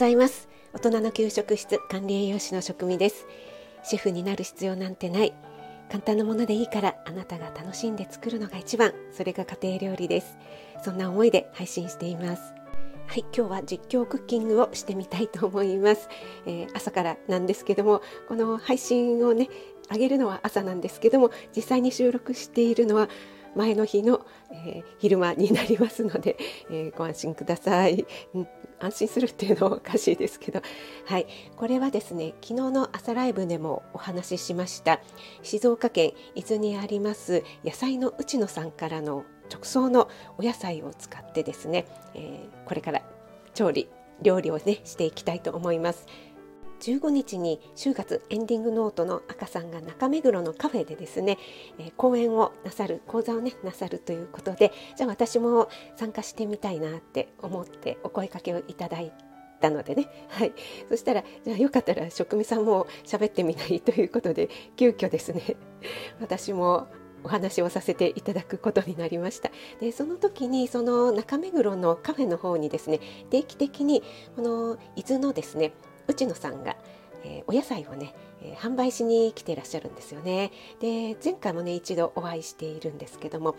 [0.00, 0.48] ざいます。
[0.72, 3.26] 大人の給食室管理栄養士の職味です。
[3.84, 5.34] シェフになる必要なんてない。
[5.90, 8.94] 簡単なものでいいからあなたが楽しんで作るのが一番。
[9.12, 10.38] それが家庭料理です。
[10.82, 12.42] そんな思いで配信しています。
[13.08, 16.08] はい今日は実況クッキングをしてみたいと思います、
[16.46, 19.48] えー、朝からなんですけどもこの配信をね
[19.90, 23.08] 上げるのは朝なんですけども実際に収録しているのは
[23.56, 26.36] 前の日の、えー、昼間になりますので、
[26.70, 30.62] えー、ご安心ください、うん、安心するっていうのはおかしいですけど。
[31.06, 31.26] はい。
[31.56, 35.00] これはですね昨日の朝ライブでもお話ししました。
[35.42, 40.08] 静岡県伊豆にあります野菜の内野さんからの直送の
[40.38, 43.02] お野菜を使ってですね、えー、これから
[43.54, 43.88] 調理
[44.22, 46.06] 料理をねしていきたいと思います。
[46.80, 51.38] 15日に就活エンディングノートの赤さんが中目黒のカフェでですね、
[51.78, 59.12] えー、講演をなさる講座をねなさるということでじゃあ私も参加してみたいなって思ってお声かけをいただい
[59.60, 60.52] たのでね、 はい、
[60.88, 65.56] そしたらじゃあよかったら職味さんも喋ってみないということで急遽ですね
[66.20, 66.88] 私も
[67.22, 69.50] お話をさせていただくことになりました。
[69.78, 74.02] でその時にその中目黒のカフェの方にですね定期的に
[74.36, 75.74] この伊豆のですね
[76.08, 76.76] 内野さんが、
[77.24, 80.50] えー、お野菜をね、えー、販売しに来ていらっしゃるんですよね。
[80.80, 83.56] で前回もね一度お会いしているんですけども、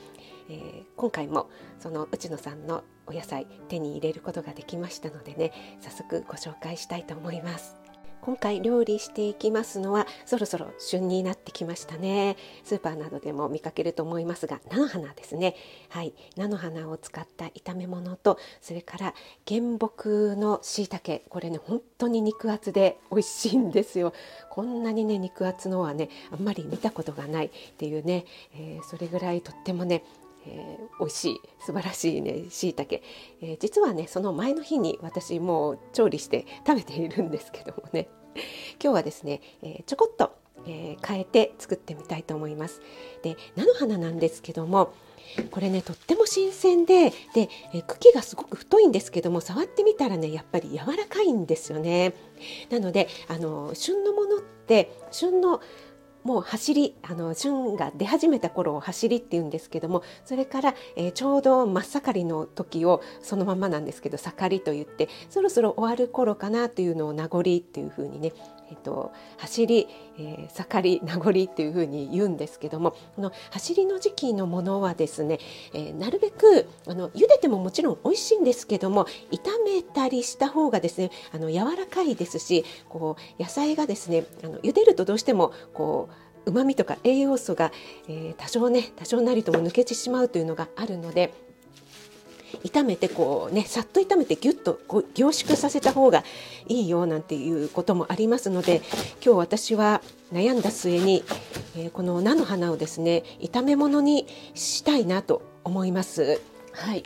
[0.49, 7.80] えー、今回もその内野さんのお野菜手に入れることができましたのでね早速ご紹介したいと思います。
[8.21, 12.37] 今回料理していきますのはそろそろ旬になってきましたね。
[12.63, 15.55] スーパーなどでも見かけると思いますが菜の花ですね。
[15.89, 16.13] はい。
[16.37, 19.13] 菜の花を使った炒め物とそれから
[19.47, 21.21] 原木の椎茸。
[21.29, 24.13] これね本当に肉厚で美味しいんですよ。
[24.49, 30.03] こんなにね肉厚のはねあんまり見たことがないっていうね、えー、それぐらいとってもね
[30.47, 33.03] えー、美味しい素晴らしいねしいたけ、
[33.41, 38.07] えー、実はねその前の日に私もう調理して食べているんですけどもね。
[38.81, 40.33] 今日はですね、えー、ちょこっと、
[40.65, 42.81] えー、変えて作ってみたいと思います。
[43.23, 44.93] で菜の花なんですけども
[45.51, 52.13] これねとっても新鮮でで、え茎がすごく太いんですけども触ってみたらねやっぱり柔らかいんですよね。
[52.69, 55.61] なのであの旬のものって旬の
[56.23, 68.33] もう走りあの旬が出始めた頃を走りっていうんですけどもそれから、えー、ちょうど真っ盛りの時をそのままなんですけど盛りと言ってそろそろ終わる頃かなというのを名残っていうふうにね
[68.71, 69.87] えっと、走り、
[70.17, 75.39] えー、盛り名残っていうふうに言うんですけどもこの走りの時期のものはですね、
[75.73, 86.09] えー、なるべくあの茹でてももちろん美味しいんですけども炒めたりした方がですねあの柔らかいですしこう野菜がですねあの茹でるとどうしてもこ
[86.45, 87.71] う旨味とか栄養素が、
[88.07, 91.33] えー、多少ね多少なりとも抜けてしまうというのがあるので
[92.63, 94.79] 炒めてこうねさっと炒めてギュッと
[95.13, 96.23] 凝縮させた方が
[96.67, 98.81] いいよなんていうこともありますので
[99.23, 100.01] 今日私は
[100.31, 101.23] 悩んだ末に、
[101.75, 106.41] えー、この菜の花をですね炒め物にしたいなと思います。
[106.73, 107.03] はい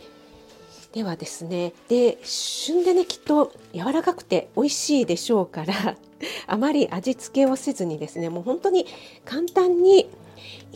[0.94, 5.98] ではですねで旬でねきっと柔らかくて美味しいでしょうから
[6.48, 8.86] あまり味付けをせずにですねもう本当に
[9.26, 10.08] 簡単に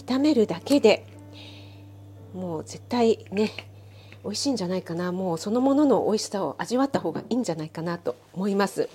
[0.06, 1.06] 炒めるだけで
[2.34, 3.69] もう絶対ね
[4.24, 8.90] 美味しいんじゃないかなもうそのものの美味しさを味わった方がいいんじゃないかなと思います。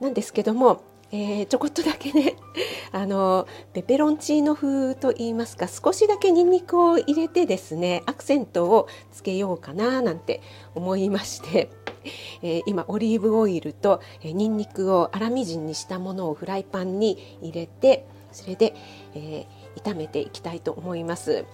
[0.00, 2.36] なんですけども、えー、ちょこっとだけね
[2.92, 10.40] あのペペロンチーノ風と言いますか少しだけにんにくを入れてですねアクセントをつけようかななんて
[10.74, 11.70] 思いまして、
[12.42, 18.74] えー、今オリーブオイルと、えー、にんにくを粗みじんにしたものをフライパンに入れてそれで、
[19.14, 21.44] えー、炒めていきたいと思います。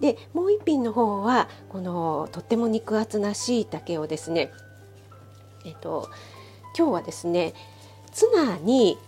[0.00, 4.52] でもう一品の方はこのとっても肉厚なしいたけをですね
[5.64, 6.08] えっと
[6.76, 7.54] 今日はですね
[8.12, 8.98] ツナに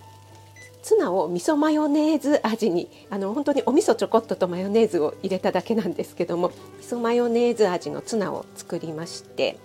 [0.83, 9.59] ツナを味噌マヨネーズ味にあの本当にお味噌ちょこっととマヨネーズを入れただけなんですけども味噌マヨネーズ味のツナを作りまして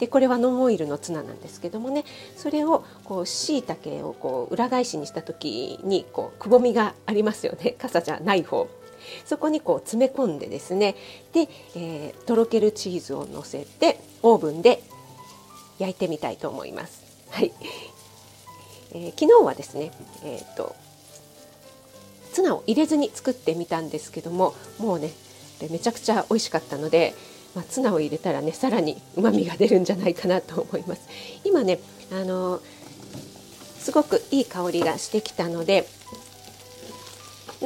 [0.00, 2.04] でこれはノンオイルのツナなんですけどもね
[2.36, 7.74] それをこうしいたけをこう裏返しにした時にこうくぼみがありますよね。
[7.78, 8.68] 傘じゃない方。
[9.24, 10.94] そこにこう詰め込んでですね
[11.32, 14.82] で、えー、とろけるチーズをのせてオーブンで
[15.78, 17.02] 焼いてみたいと思います。
[17.30, 17.52] はい
[18.92, 19.92] えー、昨日はですね、
[20.24, 20.74] えーと、
[22.32, 25.10] ツナを入れずに作ってみたんですけどももうね
[25.70, 27.14] めちゃくちゃ美味しかったので、
[27.54, 31.02] まあ、ツナを入れたらねさらにうまみが出るんじゃないかなと思います。
[31.44, 31.80] 今ね
[32.10, 32.60] あの
[33.78, 35.86] すごくいい香りがしてきたので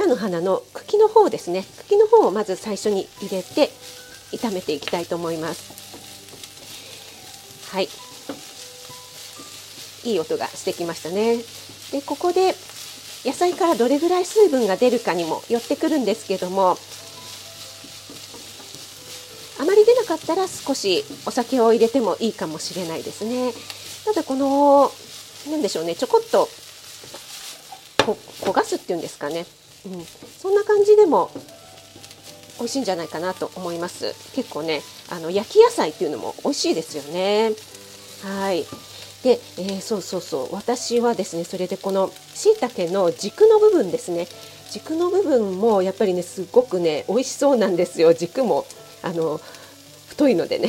[0.02, 3.70] 菜の花の茎の方ですね茎の方をまず最初に入れて
[4.32, 5.82] 炒めていきたいと思います。
[7.70, 7.88] はい。
[10.04, 11.36] いい音がしてきましたね。
[11.92, 12.54] でここで
[13.24, 16.76] 野菜からどれぐらい水分が出るかにもよってくるんですけども
[19.60, 23.52] あまり出なかったら少しお酒を入れてもいいかもしれないですね。
[24.04, 24.90] ただこの
[25.48, 26.48] 何でしょうねちょこっと
[28.44, 29.46] 焦がすっていうんですかね、
[29.86, 31.30] うん、そんな感じでも
[32.58, 34.14] 美味しいんじゃないかなと思います。
[34.34, 37.52] 結構ねあの焼き野菜っていうのも美味しいですよね。
[38.22, 38.64] はい。
[39.22, 40.54] で、えー、そうそうそう。
[40.54, 44.26] 私はですねそれでこのしいたけの軸の部分ですね。
[44.70, 48.14] 軸の部分もやっぱりねすごくね美味しそうなんですよ。
[48.14, 48.64] 軸も
[49.02, 49.40] あの
[50.08, 50.68] 太いのでね。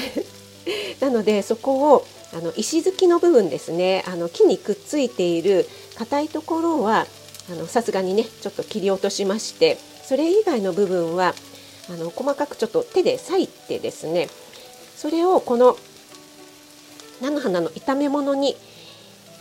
[1.00, 4.04] なのでそこをあの石突きの部分ですね。
[4.08, 7.06] あの木にくっついている硬いところは
[7.68, 11.34] さすがにねちょっと切り落としましてそれ以外の部分は
[11.90, 14.28] あの細かくちょっと手で裂いてですね
[14.96, 15.76] それをこの
[17.22, 18.56] 菜の花の炒め物に、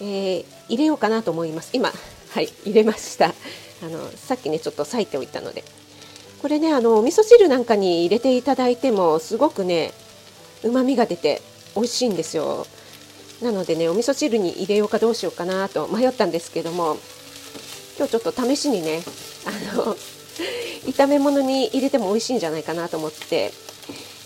[0.01, 1.71] えー、入れようかなと思います。
[1.73, 1.91] 今
[2.31, 3.27] はい入れました。
[3.27, 5.65] あのさっきねちょっと裂いておいたので。
[6.41, 9.93] これねあのお味噌汁なんかに入れていただいてもすごくね
[10.65, 11.41] うまみが出て
[11.77, 12.67] 美味しいんですよ。
[13.41, 16.97] なのでねお味噌汁に入れようかどうしようかなと迷ったんですけども
[17.97, 19.03] 今日ちょっと試しにね
[19.47, 19.97] あの
[20.93, 23.53] 炒め物に入れても美味しいんじゃないかなと思って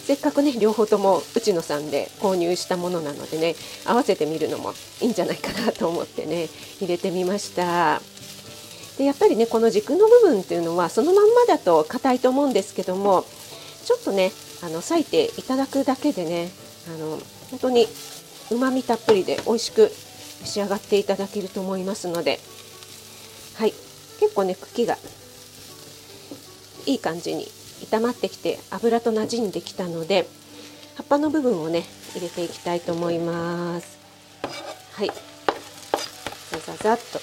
[0.07, 6.49] せっかくね両方とも内野さんで購入したものなのでね合わせてみるのもいいんじゃないかなと思ってね
[6.81, 8.01] 入れてみました。
[8.99, 13.27] でやっぱりねこの軸の部分っていうのはそのまんまだと硬いと思うんですけども
[13.85, 14.33] ちょっとね
[14.63, 16.51] あの裂いていただくだけでね
[16.89, 17.19] あの
[17.51, 17.87] 本当に
[18.51, 19.91] うまみたっぷりで美味しく
[20.45, 22.41] 仕上がっていただけると思いますので
[23.59, 23.73] はい。
[24.21, 24.97] 結構ね茎が
[26.87, 27.45] いい感じに
[27.91, 30.27] 炒まってきて油と馴染んできたので
[30.97, 33.99] 葉っぱの部分をね入れていきたいと思います。
[34.93, 35.11] はい。
[36.51, 37.21] ザザザッと。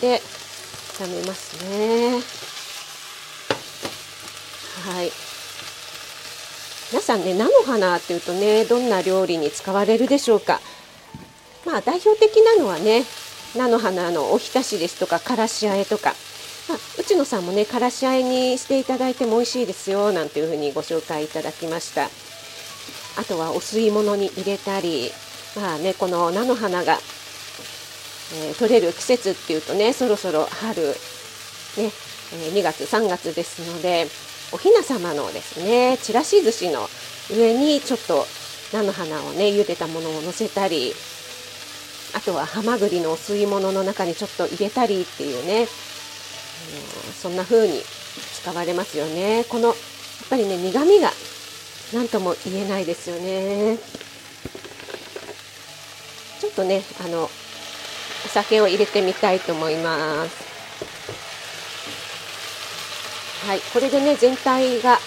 [0.00, 2.20] で炒めますね。
[4.90, 5.12] はい。
[6.90, 10.60] 皆さんね菜の花っていうとねどんな料理に使われるでしょうか。
[11.66, 13.04] まあ代表的なのはね
[13.54, 16.14] 菜の花のおひたしですとかからしあえとか。
[16.68, 22.08] まあ、内野さんもねからしあえにしていただいても美味しいですよなんていうふうにご紹介いただきました。
[23.18, 25.10] あとはお吸い物に入れたり
[25.56, 26.98] まあねこの菜の花が、
[28.34, 30.94] えー、取れる季節っていうとねそろそろ春ね、
[31.78, 31.90] え、
[32.54, 34.06] 2月3月ですので
[34.52, 36.88] おひな様のですねちらし寿司の
[37.30, 38.26] 上にちょっと
[38.72, 40.92] 菜の花をね茹でたものをのせたり
[42.14, 45.66] あとはハマグリのお吸い物の中にちょっと入れたりっていうね。
[47.20, 47.80] そんな風に
[48.42, 49.44] 使われますよね。
[49.48, 49.76] このやっ
[50.30, 51.10] ぱりね苦味が
[51.92, 53.78] 何とも言えないですよね。
[56.40, 57.28] ちょっとねあのお
[58.28, 60.52] 酒を入れてみたいと思います。
[63.46, 64.98] はいこれでね全体が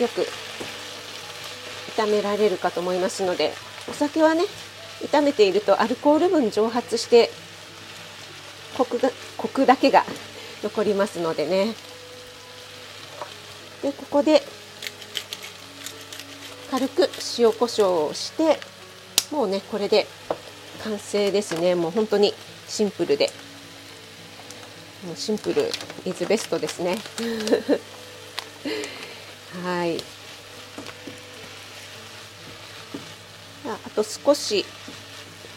[0.00, 0.26] よく
[1.96, 3.54] 炒められるかと思いますので
[3.88, 4.44] お酒はね
[5.02, 7.30] 炒めているとアルコール分蒸発して
[8.76, 10.04] コクがコクだけが
[10.62, 11.74] 残りますのでね。
[13.82, 14.42] でここで
[16.70, 18.58] 軽く塩コショウをして
[19.30, 20.06] もうねこれで
[20.82, 21.74] 完成ですね。
[21.74, 22.34] もう本当に
[22.68, 23.30] シンプルで。
[25.06, 25.70] もうシンプル
[26.06, 26.98] イズベストですね。
[29.62, 30.02] はい。
[33.66, 34.64] あと少し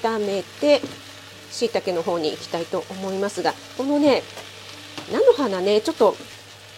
[0.01, 0.81] 炒めて
[1.51, 4.23] 椎茸の方に行きたいと思いますがこのね
[5.11, 6.15] 菜の花ねちょっと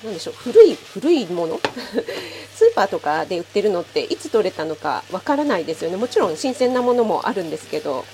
[0.04, 1.60] 何でしょう古い古いもの？
[2.56, 5.98] スーパーとかで売ってるのっていつ取れたのかわからないですよね。
[5.98, 8.06] もちろん新鮮なものもあるんですけど。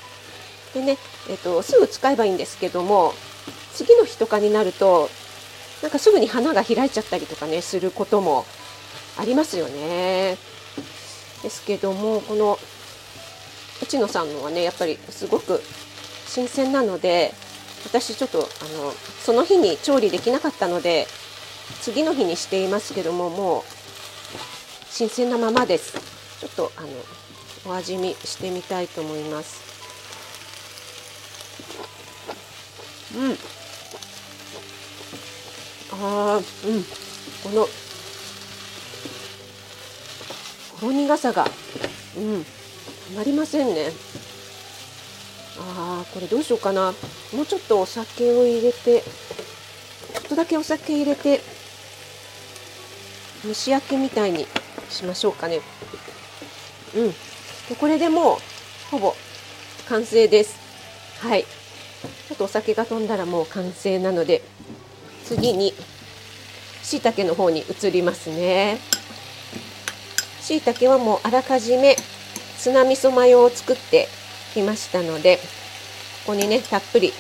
[0.74, 0.98] でね、
[1.30, 3.14] えーと、すぐ使えばいいんですけども
[3.74, 5.10] 次の日とかになると
[5.82, 8.46] なんかすぐに花が開いちゃったりとかねすることも
[9.18, 10.38] ありますよね。
[11.44, 12.60] ですけどもこの
[13.82, 15.62] 内野さんのはねやっぱりすごく
[16.28, 17.34] 新鮮なので
[17.86, 18.42] 私ちょっとあ
[18.84, 21.08] のその日に調理できなかったので
[21.82, 23.64] 次の日にしていますけどももう
[24.90, 25.94] 新鮮なままです。
[26.40, 26.88] ちょっとあの
[27.68, 29.66] お味見してみたいと思います。
[33.18, 33.32] うん。
[35.92, 36.84] あーうん。
[37.44, 37.68] この
[40.80, 41.46] ほろ苦さが
[42.18, 42.46] うん。
[43.08, 43.92] たまりませんね。
[45.58, 46.94] ああこれどうしようかな。
[47.34, 51.40] もうちょっとお酒を入れてちょっとだけお酒入れて
[53.44, 54.48] 蒸し焼きみたいに
[54.90, 55.62] しましょうかね。
[56.96, 57.10] うん。
[57.10, 58.38] でこれでもう
[58.92, 59.14] ほぼ
[59.88, 60.58] 完成です。
[61.20, 61.44] はい。
[61.44, 64.42] ちょっとお酒が飛んだらもう完成なので
[65.26, 65.74] 次に
[66.84, 68.80] しいたけの方に移りますね。
[70.42, 71.96] しいたけはもうあらかじめ
[72.60, 74.08] ツナ味噌マヨを作って
[74.54, 75.38] きましたので
[76.26, 77.12] ここにねたっぷり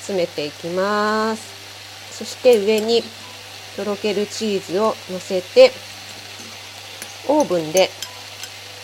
[0.00, 1.58] 詰めていきます。
[2.12, 3.02] そして上に
[3.76, 5.70] とろけるチーズをのせて
[7.28, 7.90] オーブンで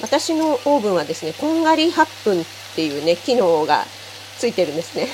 [0.00, 2.44] 私のオーブンはですねこんがり8分っ
[2.76, 3.84] ていうね機能が
[4.38, 5.08] ついてるんですね。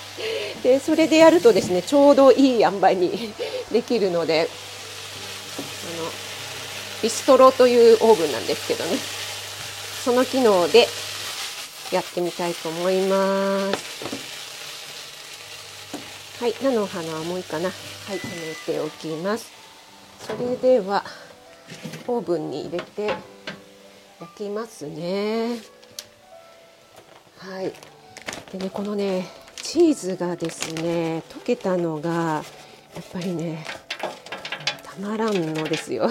[0.62, 3.32] でそれでやるとですねちょうどいい塩梅に
[3.72, 4.48] できるので
[5.98, 6.10] あの
[7.02, 8.98] ビストロというオーブンなんですけどね。
[10.04, 10.86] その機能で
[11.90, 14.04] やってみたいと思います。
[16.38, 17.70] はい菜の花はもういいかな。
[17.70, 19.50] はい止めておきます。
[20.18, 21.02] それでは
[22.06, 23.14] オーブンに入れて
[24.20, 25.56] 焼きますね。
[27.38, 27.72] はい。
[28.52, 29.26] でねこのね
[29.62, 33.64] チーズがですね溶けたのがやっぱりね
[34.82, 36.10] たまらんのですよ。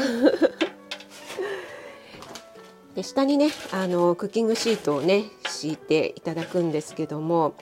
[2.95, 7.55] で下にねあのクッキングシートをね敷いていただくんですけども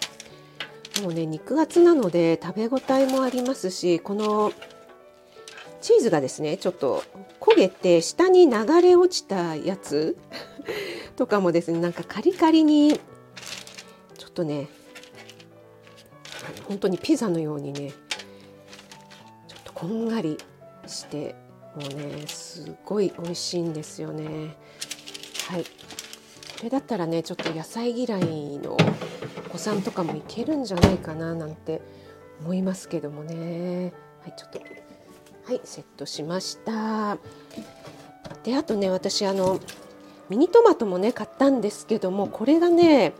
[1.01, 4.51] もうね肉厚なので食べ応えもありますしこの
[5.81, 7.03] チーズがですねちょっと
[7.39, 10.17] 焦げて下に流れ落ちたやつ
[11.15, 12.99] とかもですねなんかカリカリに
[14.17, 14.67] ちょっとね
[16.67, 17.91] 本当にピザのようにね
[19.47, 20.37] ちょっとこんがり
[20.87, 21.35] して
[21.75, 24.57] もうねすごい美味しいんですよね。
[25.51, 25.65] はい。
[25.65, 25.69] こ
[26.63, 28.21] れだったらねちょっと野菜嫌い
[28.59, 28.77] の
[29.47, 31.81] お子さんとかもいけるんじゃないかななんて
[32.39, 33.91] 思いますけどもね。
[34.21, 34.59] はいちょっと。
[34.59, 37.17] はいセットしました。
[38.45, 39.59] であとね私あの
[40.29, 43.11] ミニトマトもね買ったんですけどもこれがね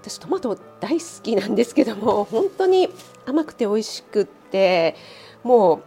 [0.00, 2.88] 私トマト大好きなんですけども本当に
[3.26, 4.96] 甘くて美味しくって
[5.42, 5.82] も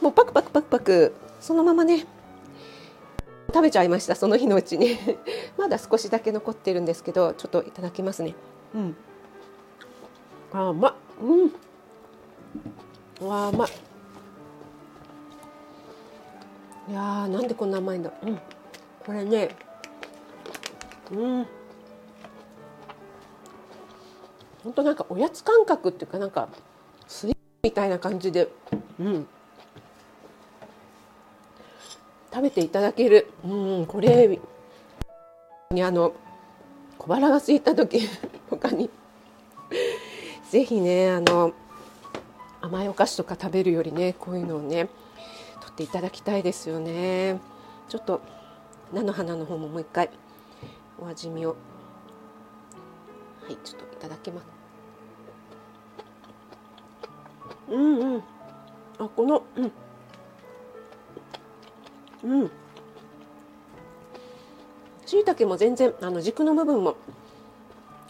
[0.00, 2.06] う もうパクパクパクパクそのままね
[3.48, 4.98] 食べちゃいましたその日のうちに。
[5.56, 8.34] まだ少しだけ残ってるんですけどちょっといただきますね。
[8.74, 8.96] うん。
[10.52, 13.26] あうまうん。
[13.26, 13.70] わあうまい
[16.90, 18.12] いやーなんでこんな甘いんだ。
[18.22, 18.38] うん。
[19.04, 19.56] これね。
[21.10, 21.46] うん。
[24.62, 26.50] 本当なんかおやつ感覚っていうかなんか
[27.06, 28.52] スイーツみたいな感じで。
[29.00, 29.26] うん
[32.38, 33.32] 食べていただける。
[33.44, 34.38] うんこれ
[35.72, 36.14] にあの
[36.96, 38.08] 小腹が空いた時
[38.48, 38.88] とかに。
[40.48, 41.52] ぜひねあの
[42.60, 44.88] 甘いお菓子とか食べるよりねこういうのをね
[45.60, 47.40] 取っていただきたいですよね。
[47.88, 48.20] ちょっと
[48.92, 50.08] 菜の花の方ももう一回
[51.02, 51.56] お味見を。
[53.42, 54.46] はいちょっといただきます。
[57.68, 58.22] うんうん。
[59.00, 59.72] あこのうん。
[62.24, 62.50] うん。
[65.06, 66.96] しいたけも全然あの軸の部分も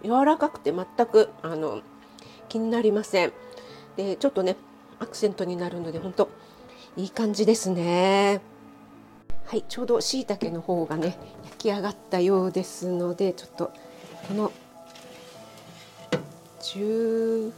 [0.02, 1.80] 柔らかくて全くあの
[2.48, 3.32] 気になりません。
[3.96, 4.56] でちょっとね
[4.98, 6.28] アクセントになるので本当
[6.96, 8.40] いい感じですね。
[9.46, 13.72] はいちょうどしいたけの方がね焼き上がったようですのでちょっと
[14.26, 14.52] この
[16.60, 17.52] 10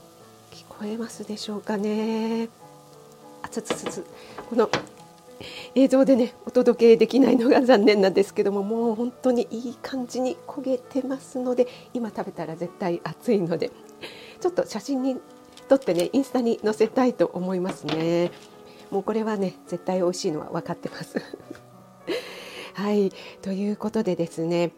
[0.53, 2.49] 聞こえますでしょうかね。
[3.43, 4.07] あつつつつ。
[4.49, 4.69] この
[5.75, 13.71] 映像でねお届けできないのが残念なんですけどももう本当にいい感じに焦げてますので今食べたら絶対熱いので
[14.41, 15.17] ちょっと写真に
[15.69, 18.31] 撮ってねインスタに載せたいと思いますね
[18.91, 21.19] もうこれはね絶対美味しいのは分かってます
[22.75, 24.73] はいということでですね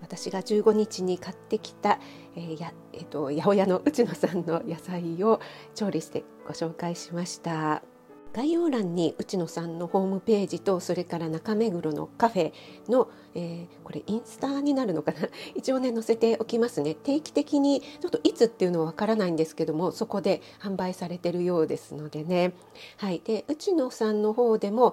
[0.00, 1.98] 私が15日に買ってきた、
[2.36, 5.40] えーやえー、と八百屋の内野さんの野菜を
[5.74, 7.95] 調理してご紹介しました。
[8.36, 12.52] 概要欄に内野さんのホームページとそれから中目黒のカフェ
[12.86, 15.28] の、えーこれインスタになるのかな？
[15.54, 16.94] 一応ね載せておきますね。
[16.94, 22.52] 定期的にちょっといつっていうのはわからないんですけどもそこで販売されてるようですのでね。
[22.98, 23.22] はい。
[23.24, 24.92] で内野さんの方でも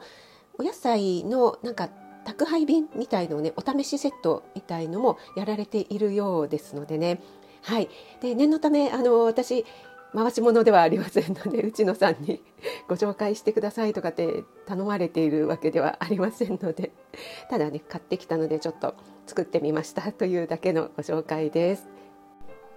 [0.57, 1.89] お野菜のなんか
[2.23, 7.21] 宅配便みたいのをねお試しセットみたいのもやられているようですのでね。
[7.63, 7.89] はい。
[8.21, 9.65] で念のためあの私
[10.13, 12.41] 回し物ではありませんので 内野さんに
[12.87, 16.91] ご紹介してくださいとかって頼まれているわけではありませんので
[17.49, 21.87] ただね買ってきたのでちょっと作ってみましたというだけのご紹介です。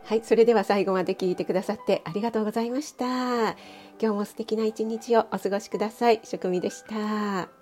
[0.05, 3.05] はい、それでは最後まで聞いてくださってありがとうございました。
[3.05, 3.57] 今
[3.99, 6.21] 日も素敵な一日をお過ごしください。
[6.23, 7.56] 職味でした。